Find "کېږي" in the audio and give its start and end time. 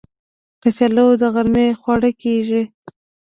2.21-2.61